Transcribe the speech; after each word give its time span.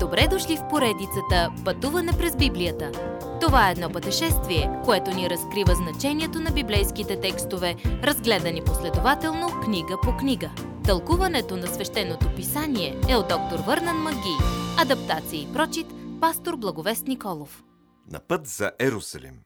Добре 0.00 0.28
дошли 0.30 0.56
в 0.56 0.68
поредицата 0.70 1.52
Пътуване 1.64 2.12
през 2.12 2.36
Библията. 2.36 2.92
Това 3.40 3.68
е 3.68 3.72
едно 3.72 3.90
пътешествие, 3.90 4.70
което 4.84 5.10
ни 5.10 5.30
разкрива 5.30 5.74
значението 5.74 6.40
на 6.40 6.50
библейските 6.50 7.20
текстове, 7.20 7.76
разгледани 7.84 8.64
последователно 8.64 9.60
книга 9.64 9.96
по 10.02 10.16
книга. 10.16 10.50
Тълкуването 10.84 11.56
на 11.56 11.66
свещеното 11.66 12.34
писание 12.36 13.00
е 13.08 13.16
от 13.16 13.28
доктор 13.28 13.58
Върнан 13.66 13.96
Маги. 13.96 14.36
Адаптация 14.78 15.42
и 15.42 15.52
прочит, 15.52 15.86
пастор 16.20 16.56
Благовест 16.56 17.06
Николов. 17.06 17.64
На 18.10 18.20
път 18.20 18.46
за 18.46 18.72
Ерусалим. 18.80 19.38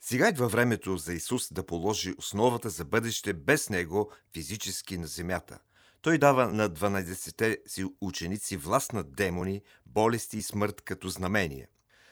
Сега 0.00 0.28
идва 0.28 0.48
времето 0.48 0.96
за 0.96 1.14
Исус 1.14 1.52
да 1.52 1.66
положи 1.66 2.14
основата 2.18 2.70
за 2.70 2.84
бъдеще 2.84 3.32
без 3.32 3.70
Него 3.70 4.10
физически 4.34 4.98
на 4.98 5.06
земята. 5.06 5.58
Той 6.02 6.18
дава 6.18 6.48
на 6.48 6.70
12-те 6.70 7.58
си 7.66 7.84
ученици 8.00 8.56
власт 8.56 8.92
над 8.92 9.14
демони, 9.14 9.62
болести 9.86 10.38
и 10.38 10.42
смърт 10.42 10.80
като 10.80 11.08
знамение. 11.08 11.68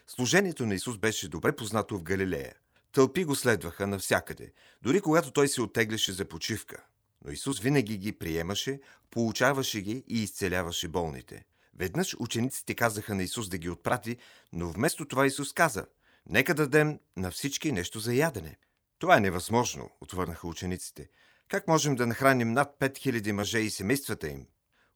Служението 0.06 0.66
на 0.66 0.74
Исус 0.74 0.98
беше 0.98 1.28
добре 1.28 1.56
познато 1.56 1.98
в 1.98 2.02
Галилея. 2.02 2.54
Тълпи 2.92 3.24
го 3.24 3.34
следваха 3.34 3.86
навсякъде, 3.86 4.52
дори 4.82 5.00
когато 5.00 5.30
той 5.30 5.48
се 5.48 5.62
оттегляше 5.62 6.12
за 6.12 6.24
почивка. 6.24 6.84
Но 7.24 7.32
Исус 7.32 7.60
винаги 7.60 7.98
ги 7.98 8.12
приемаше, 8.12 8.80
получаваше 9.10 9.80
ги 9.80 10.04
и 10.08 10.22
изцеляваше 10.22 10.88
болните. 10.88 11.44
Веднъж 11.74 12.16
учениците 12.18 12.74
казаха 12.74 13.14
на 13.14 13.22
Исус 13.22 13.48
да 13.48 13.58
ги 13.58 13.70
отпрати, 13.70 14.16
но 14.52 14.68
вместо 14.68 15.04
това 15.04 15.26
Исус 15.26 15.52
каза– 15.52 15.86
Нека 16.28 16.54
дадем 16.54 16.98
на 17.16 17.30
всички 17.30 17.72
нещо 17.72 18.00
за 18.00 18.14
ядене. 18.14 18.56
Това 18.98 19.16
е 19.16 19.20
невъзможно, 19.20 19.90
отвърнаха 20.00 20.48
учениците. 20.48 21.08
Как 21.48 21.68
можем 21.68 21.96
да 21.96 22.06
нахраним 22.06 22.52
над 22.52 22.76
5000 22.80 23.32
мъже 23.32 23.58
и 23.58 23.70
семействата 23.70 24.28
им? 24.28 24.46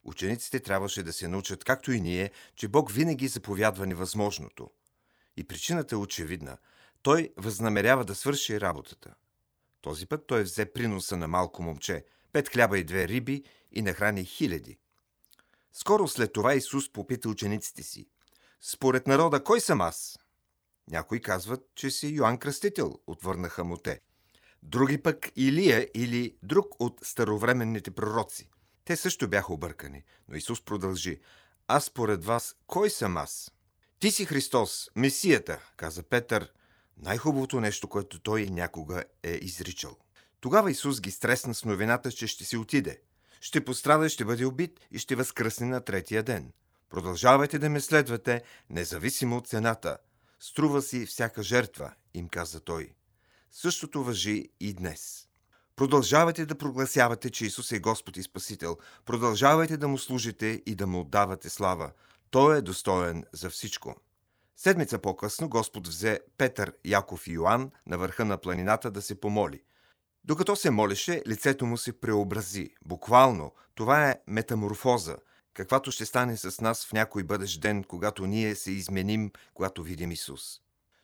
Учениците 0.05 0.61
трябваше 0.61 1.03
да 1.03 1.13
се 1.13 1.29
научат, 1.29 1.65
както 1.65 1.93
и 1.93 2.01
ние, 2.01 2.31
че 2.57 2.69
Бог 2.69 2.93
винаги 2.93 3.29
заповядва 3.29 3.87
невъзможното. 3.87 4.71
И 5.37 5.45
причината 5.45 5.95
е 5.95 5.99
очевидна. 5.99 6.57
Той 7.03 7.33
възнамерява 7.37 8.05
да 8.05 8.15
свърши 8.15 8.61
работата. 8.61 9.15
Този 9.81 10.07
път 10.07 10.27
той 10.27 10.43
взе 10.43 10.73
приноса 10.73 11.17
на 11.17 11.29
малко 11.29 11.63
момче, 11.63 12.05
пет 12.33 12.49
хляба 12.49 12.79
и 12.79 12.85
две 12.85 13.09
риби 13.09 13.45
и 13.73 13.83
нахрани 13.83 14.25
хиляди. 14.25 14.79
Скоро 15.73 16.09
след 16.09 16.33
това 16.33 16.55
Исус 16.55 16.93
попита 16.93 17.29
учениците 17.29 17.83
си. 17.83 18.07
Според 18.61 19.07
народа, 19.07 19.45
кой 19.45 19.61
съм 19.61 19.81
аз? 19.81 20.19
Някои 20.91 21.21
казват, 21.21 21.61
че 21.75 21.91
си 21.91 22.09
Йоанн 22.09 22.39
Кръстител, 22.39 22.99
отвърнаха 23.07 23.65
му 23.65 23.77
те. 23.77 24.01
Други 24.63 24.99
пък 24.99 25.31
Илия 25.37 25.89
или 25.95 26.37
друг 26.43 26.67
от 26.79 27.01
старовременните 27.03 27.91
пророци. 27.91 28.51
Те 28.85 28.97
също 28.97 29.29
бяха 29.29 29.53
объркани, 29.53 30.03
но 30.29 30.37
Исус 30.37 30.65
продължи. 30.65 31.21
Аз 31.69 31.85
според 31.85 32.25
вас, 32.25 32.57
кой 32.67 32.91
съм 32.91 33.17
аз? 33.17 33.53
Ти 33.99 34.11
си 34.11 34.25
Христос, 34.25 34.91
Месията, 34.97 35.59
каза 35.77 36.03
Петър, 36.03 36.53
най-хубавото 36.97 37.61
нещо, 37.61 37.89
което 37.89 38.19
той 38.21 38.47
някога 38.47 39.05
е 39.23 39.33
изричал. 39.43 39.97
Тогава 40.41 40.71
Исус 40.71 41.01
ги 41.01 41.11
стресна 41.11 41.55
с 41.55 41.65
новината, 41.65 42.13
че 42.13 42.27
ще 42.27 42.45
си 42.45 42.57
отиде. 42.57 43.01
Ще 43.41 43.65
пострада, 43.65 44.09
ще 44.09 44.25
бъде 44.25 44.45
убит 44.45 44.81
и 44.91 44.99
ще 44.99 45.15
възкръсне 45.15 45.67
на 45.67 45.81
третия 45.81 46.23
ден. 46.23 46.53
Продължавайте 46.91 47.59
да 47.59 47.71
ме 47.71 47.81
следвате, 47.81 48.43
независимо 48.71 49.37
от 49.37 49.49
цената– 49.49 49.99
Струва 50.45 50.83
си 50.83 51.07
всяка 51.07 51.43
жертва, 51.43 51.93
им 52.15 52.29
каза 52.29 52.61
той. 52.61 52.95
Същото 53.53 54.05
въжи 54.05 54.49
и 54.61 54.75
днес. 54.75 55.29
Продължавайте 55.77 56.47
да 56.47 56.59
прогласявате, 56.59 57.31
че 57.31 57.47
Исус 57.47 57.73
е 57.73 57.81
Господ 57.81 58.17
и 58.17 58.23
Спасител. 58.23 58.77
Продължавайте 59.05 59.77
да 59.77 59.89
му 59.89 59.99
служите 59.99 60.63
и 60.67 60.75
да 60.75 60.87
му 60.87 61.01
отдавате 61.01 61.49
слава. 61.49 61.93
Той 62.31 62.59
е 62.59 62.63
достоен 62.63 63.25
за 63.33 63.51
всичко. 63.51 63.97
Седмица 64.57 64.99
по-късно 64.99 65.49
Господ 65.49 65.89
взе 65.89 66.21
Петър, 66.39 66.73
Яков 66.85 67.27
и 67.27 67.33
Йоанн 67.33 67.71
на 67.87 67.99
върха 67.99 68.25
на 68.25 68.39
планината 68.39 68.91
да 68.91 69.03
се 69.03 69.21
помоли. 69.21 69.63
Докато 70.25 70.57
се 70.57 70.71
молеше, 70.71 71.23
лицето 71.29 71.67
му 71.67 71.77
се 71.77 72.01
преобрази. 72.01 72.71
Буквално, 72.85 73.53
това 73.75 74.11
е 74.11 74.21
метаморфоза– 74.27 75.17
каквато 75.55 75.91
ще 75.91 76.07
стане 76.07 76.37
с 76.37 76.61
нас 76.61 76.87
в 76.87 76.93
някой 76.93 77.23
бъдещ 77.23 77.61
ден, 77.61 77.85
когато 77.85 78.27
ние 78.27 78.55
се 78.55 78.71
изменим, 78.71 79.31
когато 79.55 79.83
видим 79.83 80.13
Исус. 80.13 80.61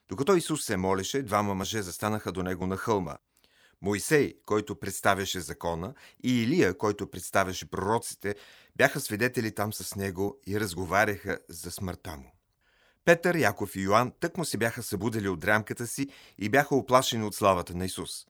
Докато 0.08 0.36
Исус 0.36 0.64
се 0.64 0.76
молеше, 0.76 1.22
двама 1.22 1.54
мъже 1.54 1.82
застанаха 1.82 2.32
до 2.32 2.42
него 2.42 2.66
на 2.66 2.76
хълма. 2.76 3.16
Моисей, 3.82 4.34
който 4.46 4.80
представяше 4.80 5.40
закона, 5.40 5.94
и 6.22 6.42
Илия, 6.42 6.78
който 6.78 7.10
представяше 7.10 7.70
пророците, 7.70 8.34
бяха 8.76 9.00
свидетели 9.00 9.54
там 9.54 9.72
с 9.72 9.94
него 9.94 10.38
и 10.46 10.60
разговаряха 10.60 11.38
за 11.48 11.70
смъртта 11.70 12.16
му. 12.16 12.32
Петър, 13.04 13.36
Яков 13.36 13.76
и 13.76 13.80
Йоанн 13.80 14.12
тъкмо 14.20 14.44
се 14.44 14.58
бяха 14.58 14.82
събудили 14.82 15.28
от 15.28 15.40
дрямката 15.40 15.86
си 15.86 16.08
и 16.38 16.48
бяха 16.48 16.76
оплашени 16.76 17.24
от 17.24 17.34
славата 17.34 17.74
на 17.74 17.84
Исус. 17.84 18.26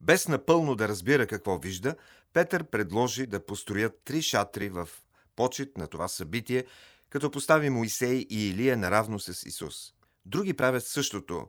Без 0.00 0.28
напълно 0.28 0.74
да 0.74 0.88
разбира 0.88 1.26
какво 1.26 1.58
вижда, 1.58 1.94
Петър 2.32 2.64
предложи 2.64 3.26
да 3.26 3.46
построят 3.46 4.00
три 4.04 4.22
шатри 4.22 4.68
в 4.68 4.88
почет 5.36 5.78
на 5.78 5.86
това 5.86 6.08
събитие, 6.08 6.64
като 7.10 7.30
постави 7.30 7.70
Моисей 7.70 8.26
и 8.30 8.48
Илия 8.48 8.76
наравно 8.76 9.20
с 9.20 9.46
Исус. 9.46 9.92
Други 10.28 10.54
правят 10.54 10.86
същото, 10.86 11.48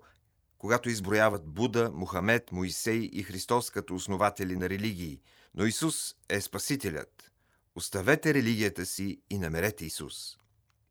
когато 0.57 0.90
изброяват 0.90 1.45
Буда, 1.45 1.91
Мухамед, 1.94 2.51
Моисей 2.51 3.09
и 3.13 3.23
Христос 3.23 3.69
като 3.69 3.95
основатели 3.95 4.56
на 4.56 4.69
религии, 4.69 5.22
но 5.56 5.66
Исус 5.66 6.16
е 6.29 6.41
Спасителят. 6.41 7.31
Оставете 7.75 8.34
религията 8.34 8.85
си 8.85 9.22
и 9.29 9.38
намерете 9.38 9.85
Исус. 9.85 10.38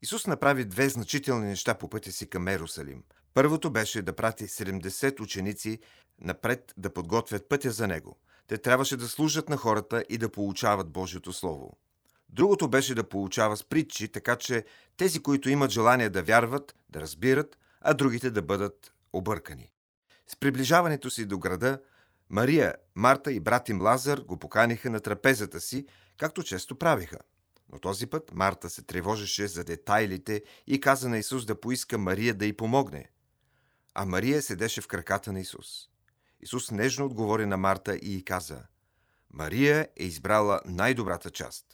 Исус 0.03 0.27
направи 0.27 0.65
две 0.65 0.89
значителни 0.89 1.47
неща 1.47 1.75
по 1.75 1.89
пътя 1.89 2.13
си 2.13 2.31
към 2.31 2.49
Ерусалим. 2.49 3.03
Първото 3.35 3.71
беше 3.71 4.03
да 4.03 4.17
прати 4.17 4.49
70 4.49 5.21
ученици 5.21 5.79
напред 6.21 6.75
да 6.77 6.95
подготвят 6.95 7.49
пътя 7.49 7.71
за 7.71 7.87
него. 7.87 8.17
Те 8.47 8.59
трябваше 8.59 8.97
да 8.97 9.09
служат 9.09 9.49
на 9.49 9.57
хората 9.57 10.05
и 10.09 10.19
да 10.19 10.33
получават 10.33 10.91
Божието 10.91 11.33
Слово. 11.33 11.79
Другото 12.29 12.69
беше 12.69 12.95
да 12.95 13.09
получава 13.09 13.57
с 13.57 13.65
притчи, 13.65 14.09
така 14.09 14.37
че 14.37 14.65
тези, 14.97 15.23
които 15.23 15.51
имат 15.51 15.71
желание 15.71 16.11
да 16.11 16.23
вярват, 16.23 16.75
да 16.89 17.01
разбират, 17.01 17.59
а 17.81 17.95
другите 17.95 18.31
да 18.31 18.43
бъдат 18.43 18.93
объркани. 19.13 19.73
С 20.27 20.37
приближаването 20.37 21.11
си 21.11 21.27
до 21.27 21.39
града, 21.39 21.81
Мария, 22.31 22.75
Марта 22.95 23.33
и 23.33 23.41
брат 23.41 23.69
им 23.69 23.83
Лазар 23.83 24.19
го 24.19 24.39
поканиха 24.39 24.91
на 24.91 25.01
трапезата 25.01 25.61
си, 25.61 25.87
както 26.19 26.43
често 26.43 26.79
правиха. 26.79 27.19
Но 27.73 27.79
този 27.79 28.07
път 28.07 28.31
Марта 28.35 28.71
се 28.71 28.83
тревожеше 28.83 29.47
за 29.47 29.65
детайлите 29.65 30.43
и 30.67 30.81
каза 30.81 31.09
на 31.09 31.19
Исус 31.19 31.45
да 31.45 31.61
поиска 31.61 31.99
Мария 31.99 32.35
да 32.35 32.47
й 32.47 32.53
помогне. 32.53 33.11
А 33.95 34.05
Мария 34.05 34.43
седеше 34.43 34.81
в 34.81 34.89
краката 34.89 35.33
на 35.33 35.41
Исус. 35.41 35.89
Исус 36.41 36.71
нежно 36.71 37.07
отговори 37.07 37.47
на 37.47 37.57
Марта 37.57 37.97
и 37.97 38.15
й 38.15 38.25
каза 38.25 38.63
Мария 39.31 39.89
е 39.97 40.05
избрала 40.05 40.61
най-добрата 40.65 41.31
част. 41.31 41.65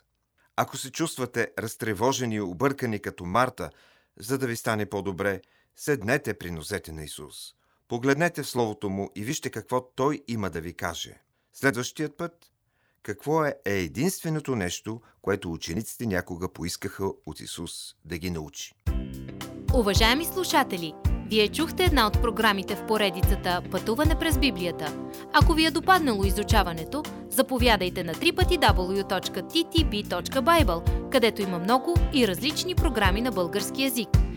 Ако 0.57 0.77
се 0.77 0.93
чувствате 0.93 1.53
разтревожени 1.59 2.35
и 2.35 2.41
объркани 2.41 2.99
като 2.99 3.25
Марта, 3.25 3.71
за 4.19 4.39
да 4.39 4.47
ви 4.47 4.57
стане 4.57 4.87
по-добре, 4.87 5.41
седнете 5.77 6.35
при 6.35 6.51
нозете 6.51 6.93
на 6.93 7.05
Исус. 7.05 7.55
Погледнете 7.89 8.43
в 8.43 8.49
Словото 8.49 8.91
Му 8.91 9.11
и 9.15 9.25
вижте 9.25 9.51
какво 9.51 9.89
Той 9.95 10.23
има 10.29 10.51
да 10.51 10.61
ви 10.61 10.75
каже. 10.75 11.21
Следващият 11.53 12.17
път, 12.17 12.53
какво 13.03 13.45
е, 13.45 13.55
е 13.65 13.79
единственото 13.79 14.57
нещо, 14.57 15.01
което 15.23 15.53
учениците 15.53 16.07
някога 16.07 16.53
поискаха 16.53 17.07
от 17.27 17.41
Исус 17.41 17.95
да 18.05 18.19
ги 18.19 18.31
научи. 18.31 18.75
Уважаеми 19.75 20.25
слушатели! 20.25 20.95
Вие 21.31 21.49
чухте 21.49 21.85
една 21.85 22.07
от 22.07 22.13
програмите 22.13 22.77
в 22.77 22.87
поредицата 22.87 23.63
Пътуване 23.71 24.19
през 24.19 24.39
Библията. 24.39 24.97
Ако 25.33 25.53
ви 25.53 25.67
е 25.67 25.71
допаднало 25.71 26.25
изучаването, 26.25 27.03
заповядайте 27.31 28.05
на 28.05 28.15
www.ttb.bible, 28.15 31.11
където 31.11 31.43
има 31.43 31.59
много 31.59 31.97
и 32.13 32.29
различни 32.29 32.75
програми 32.75 33.21
на 33.21 33.33
български 33.33 33.83
язик. 33.83 34.09